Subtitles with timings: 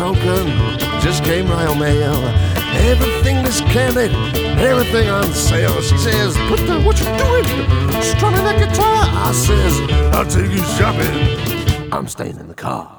[0.00, 0.46] token,
[1.02, 2.14] just came royal mail.
[2.88, 4.10] Everything is discounted,
[4.58, 5.78] everything on sale.
[5.82, 7.44] She says, the, what you doing?
[8.00, 9.04] Strumming that guitar?
[9.04, 9.78] I says,
[10.14, 11.92] I'll take you shopping.
[11.92, 12.98] I'm staying in the car.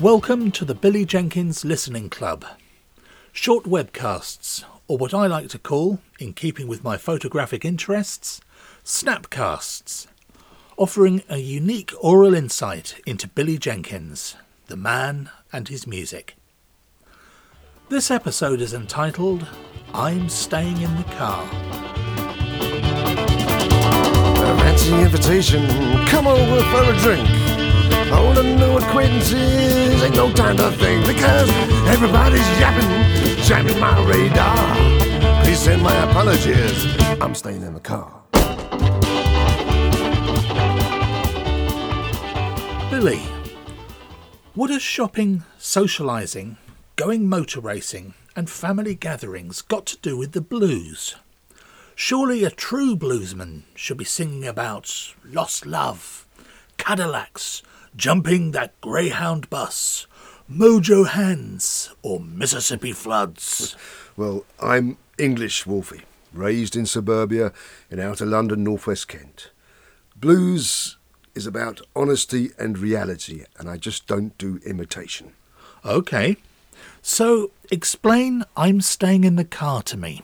[0.00, 2.44] Welcome to the Billy Jenkins Listening Club.
[3.30, 8.40] Short webcasts, or what I like to call, in keeping with my photographic interests,
[8.84, 10.08] snapcasts,
[10.76, 14.34] offering a unique oral insight into Billy Jenkins,
[14.70, 16.36] the man and his music.
[17.88, 19.44] This episode is entitled
[19.92, 21.44] I'm Staying in the Car.
[24.60, 25.66] Fancy invitation,
[26.06, 27.28] come over for a drink.
[28.12, 31.50] All the new acquaintances, ain't no time to think because
[31.88, 35.42] everybody's yapping, jamming my radar.
[35.42, 36.86] Please send my apologies.
[37.20, 38.22] I'm staying in the car.
[42.88, 43.20] Billy,
[44.54, 46.56] what has shopping, socialising,
[46.96, 51.14] going motor racing, and family gatherings got to do with the blues?
[51.94, 56.26] Surely a true bluesman should be singing about lost love,
[56.78, 57.62] Cadillacs,
[57.94, 60.08] jumping that Greyhound bus,
[60.50, 63.76] Mojo Hands, or Mississippi floods.
[64.16, 67.52] Well, I'm English, Wolfie, raised in suburbia
[67.88, 69.52] in outer London, northwest Kent.
[70.16, 70.96] Blues
[71.34, 75.32] is about honesty and reality, and I just don't do imitation.
[75.84, 76.36] Okay.
[77.02, 80.22] So explain I'm staying in the car to me.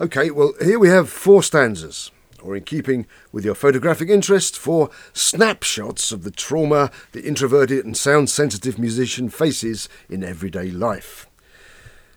[0.00, 2.10] Okay, well, here we have four stanzas,
[2.42, 7.96] or in keeping with your photographic interest, four snapshots of the trauma the introverted and
[7.96, 11.28] sound sensitive musician faces in everyday life.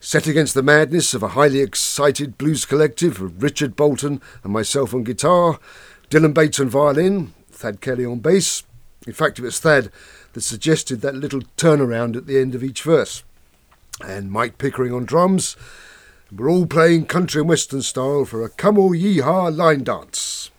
[0.00, 4.94] Set against the madness of a highly excited blues collective of Richard Bolton and myself
[4.94, 5.58] on guitar,
[6.08, 8.62] Dylan Bates on violin, Thad Kelly on bass.
[9.04, 9.90] In fact, it was Thad
[10.32, 13.24] that suggested that little turnaround at the end of each verse.
[14.04, 15.56] And Mike Pickering on drums.
[16.30, 20.52] We're all playing country and western style for a come all yee-haw line dance.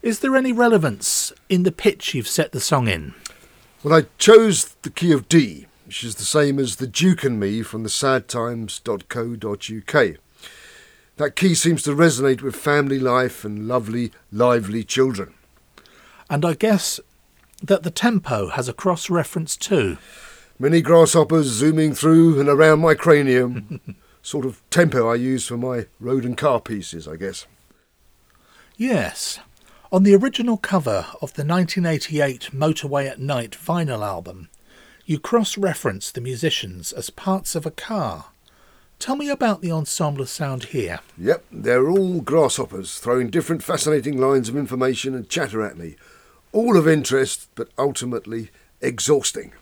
[0.00, 3.12] Is there any relevance in the pitch you've set the song in?
[3.82, 7.38] Well, I chose the key of D, which is the same as the Duke and
[7.38, 10.16] Me from the sadtimes.co.uk.
[11.16, 15.34] That key seems to resonate with family life and lovely, lively children.
[16.30, 17.00] And I guess
[17.62, 19.98] that the tempo has a cross reference too.
[20.58, 23.80] Many grasshoppers zooming through and around my cranium.
[24.22, 27.46] sort of tempo I use for my road and car pieces, I guess.
[28.76, 29.40] Yes.
[29.92, 34.48] On the original cover of the 1988 Motorway at Night vinyl album,
[35.04, 38.26] you cross reference the musicians as parts of a car.
[38.98, 41.00] Tell me about the ensemble sound here.
[41.16, 45.96] Yep, they're all grasshoppers, throwing different fascinating lines of information and chatter at me,
[46.52, 48.50] all of interest, but ultimately
[48.80, 49.52] exhausting.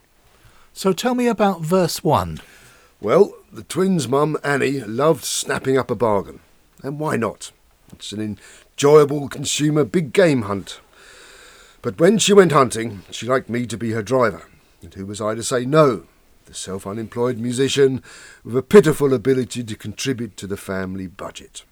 [0.73, 2.41] So tell me about verse 1.
[3.01, 6.41] Well, the twins' mum, Annie, loved snapping up a bargain.
[6.83, 7.53] And why not?
[7.93, 8.39] It's an
[8.77, 10.81] enjoyable consumer big game hunt.
[11.81, 14.45] But when she went hunting, she liked me to be her driver.
[14.83, 16.07] And who was I to say no?
[16.47, 18.03] The self unemployed musician
[18.45, 21.65] with a pitiful ability to contribute to the family budget.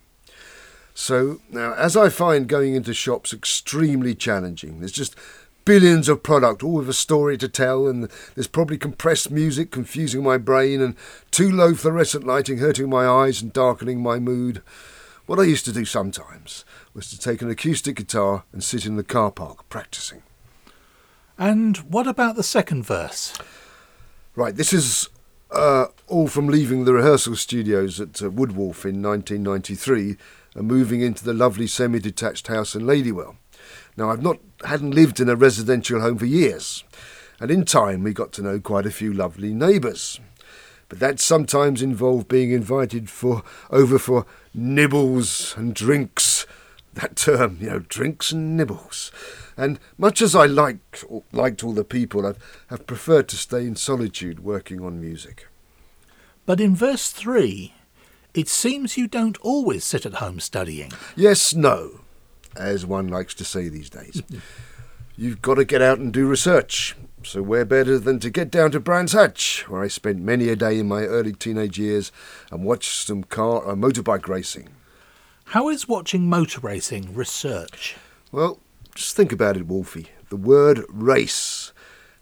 [0.98, 5.14] So now, as I find going into shops extremely challenging, there's just
[5.66, 10.22] billions of product, all with a story to tell, and there's probably compressed music confusing
[10.22, 10.96] my brain, and
[11.30, 14.62] too low fluorescent lighting hurting my eyes and darkening my mood.
[15.26, 16.64] What I used to do sometimes
[16.94, 20.22] was to take an acoustic guitar and sit in the car park practicing.
[21.36, 23.34] And what about the second verse?
[24.34, 25.10] Right, this is
[25.50, 30.16] uh, all from leaving the rehearsal studios at uh, Woodwolf in 1993
[30.56, 33.36] and moving into the lovely semi-detached house in Ladywell.
[33.96, 36.82] Now, I've not hadn't lived in a residential home for years,
[37.38, 40.18] and in time we got to know quite a few lovely neighbours.
[40.88, 44.24] But that sometimes involved being invited for over for
[44.54, 46.46] nibbles and drinks.
[46.94, 49.12] That term, you know, drinks and nibbles.
[49.56, 52.38] And much as I liked liked all the people, I've,
[52.68, 55.48] have preferred to stay in solitude working on music.
[56.46, 57.74] But in verse three,
[58.36, 60.92] it seems you don't always sit at home studying.
[61.16, 62.02] Yes, no,
[62.54, 64.22] as one likes to say these days.
[65.16, 66.94] You've got to get out and do research.
[67.24, 70.54] So where better than to get down to Brands Hatch, where I spent many a
[70.54, 72.12] day in my early teenage years
[72.52, 74.68] and watched some car or uh, motorbike racing.
[75.46, 77.96] How is watching motor racing research?
[78.30, 78.60] Well,
[78.94, 80.08] just think about it, Wolfie.
[80.28, 81.72] The word race.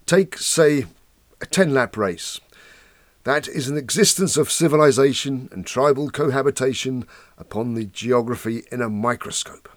[0.06, 0.86] Take, say,
[1.40, 2.40] a 10 lap race.
[3.24, 7.06] That is an existence of civilization and tribal cohabitation
[7.38, 9.70] upon the geography in a microscope.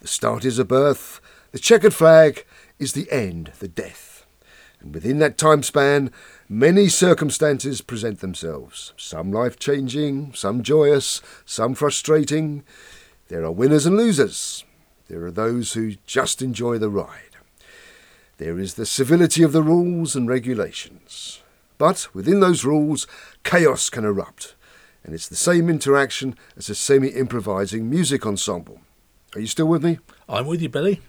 [0.00, 1.20] The start is a birth,
[1.50, 2.44] the checkered flag
[2.78, 4.24] is the end, the death.
[4.78, 6.12] And within that time span,
[6.48, 12.62] many circumstances present themselves, some life changing, some joyous, some frustrating.
[13.26, 14.64] There are winners and losers.
[15.08, 17.38] There are those who just enjoy the ride.
[18.36, 21.40] There is the civility of the rules and regulations.
[21.78, 23.06] But within those rules,
[23.44, 24.56] chaos can erupt,
[25.04, 28.80] and it's the same interaction as a semi improvising music ensemble.
[29.34, 30.00] Are you still with me?
[30.28, 31.00] I'm with you, Billy.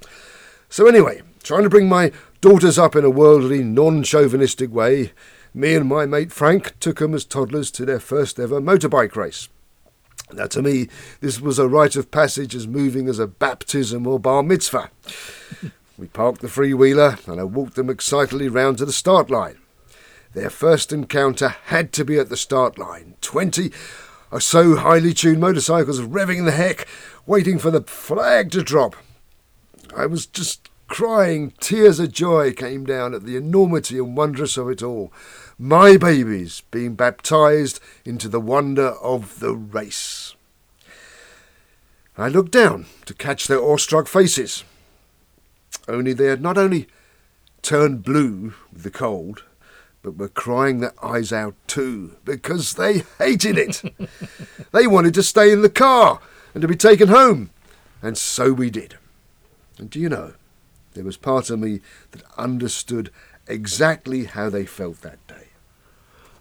[0.70, 2.12] So, anyway, trying to bring my
[2.42, 5.12] daughters up in a worldly, non chauvinistic way,
[5.54, 9.50] me and my mate Frank took them as toddlers to their first ever motorbike race.
[10.32, 10.90] Now, to me,
[11.22, 14.92] this was a rite of passage as moving as a baptism or bar mitzvah.
[15.98, 19.58] we parked the freewheeler and I walked them excitedly round to the start line.
[20.34, 23.16] Their first encounter had to be at the start line.
[23.22, 23.72] Twenty
[24.32, 26.88] or so highly tuned motorcycles revving the heck,
[27.26, 28.96] waiting for the flag to drop.
[29.96, 31.54] I was just crying.
[31.60, 35.12] Tears of joy came down at the enormity and wondrous of it all.
[35.58, 40.36] My babies being baptized into the wonder of the race.
[42.18, 44.64] I looked down to catch their awestruck faces.
[45.88, 46.88] Only they had not only
[47.62, 49.44] turned blue with the cold,
[50.02, 53.84] but were crying their eyes out too because they hated it.
[54.72, 56.20] they wanted to stay in the car
[56.54, 57.50] and to be taken home,
[58.02, 58.98] and so we did.
[59.78, 60.34] And do you know,
[60.94, 61.82] there was part of me
[62.12, 63.12] that understood
[63.48, 65.48] exactly how they felt that day.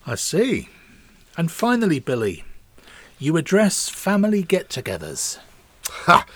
[0.07, 0.69] I see.
[1.37, 2.45] And finally, Billy,
[3.19, 5.39] you address family get togethers.
[5.89, 6.27] Ha!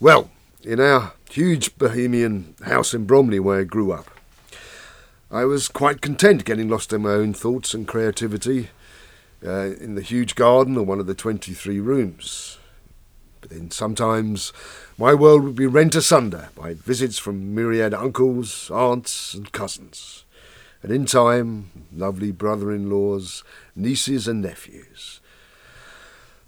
[0.00, 0.30] Well,
[0.62, 4.10] in our huge bohemian house in Bromley where I grew up,
[5.32, 8.68] I was quite content getting lost in my own thoughts and creativity
[9.42, 12.58] uh, in the huge garden or one of the 23 rooms.
[13.40, 14.52] But then sometimes
[14.98, 20.26] my world would be rent asunder by visits from myriad uncles, aunts, and cousins.
[20.82, 23.42] And in time, lovely brother in laws,
[23.74, 25.20] nieces, and nephews.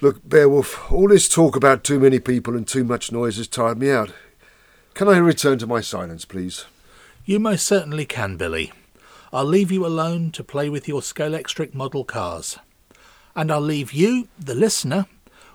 [0.03, 3.79] Look, Beowulf, all this talk about too many people and too much noise has tired
[3.79, 4.13] me out.
[4.93, 6.67] Can I return to my silence, please?
[7.27, 8.71] You most certainly can, Billy.
[9.33, 12.59] I'll leave you alone to play with your Scalextric model cars.
[13.35, 15.07] And I'll leave you, the listener,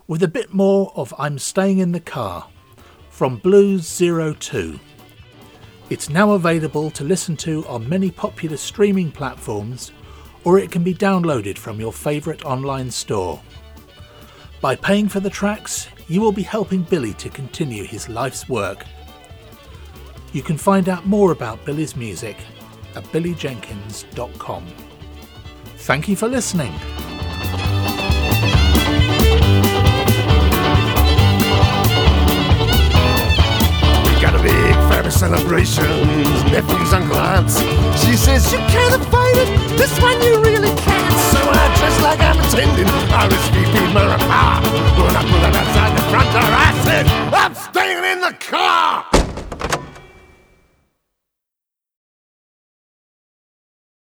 [0.07, 2.47] with a bit more of I'm Staying in the Car
[3.11, 4.79] from Blues 02.
[5.91, 9.91] It's now available to listen to on many popular streaming platforms,
[10.45, 13.39] or it can be downloaded from your favourite online store.
[14.59, 18.85] By paying for the tracks, you will be helping Billy to continue his life's work
[20.33, 22.37] you can find out more about Billy's music
[22.95, 24.65] at billyjenkins.com.
[25.77, 26.71] Thank you for listening.
[34.05, 35.85] We got a big family celebration,
[36.51, 37.59] nephews, uncle, aunts.
[38.03, 41.13] She says, You can't avoid it, this one you really can't.
[41.31, 44.61] So I dress like I'm attending RSVP Marappa.
[45.01, 49.08] When I up outside the front door, I said, I'm staying in the car.